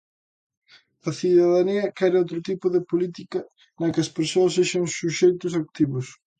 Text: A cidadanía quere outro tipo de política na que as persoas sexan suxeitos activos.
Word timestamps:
A 1.09 1.11
cidadanía 1.19 1.93
quere 1.97 2.17
outro 2.21 2.39
tipo 2.49 2.65
de 2.75 2.81
política 2.91 3.39
na 3.79 3.91
que 3.93 4.01
as 4.05 4.13
persoas 4.17 4.55
sexan 4.57 4.85
suxeitos 4.99 5.53
activos. 5.61 6.05